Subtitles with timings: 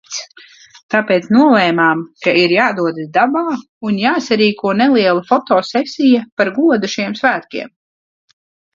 [0.93, 3.45] Tāpēc nolēmām, ka ir jādodas dabā
[3.91, 7.75] un jāsarīko neliela fotosesija, par godu šiem svētkiem.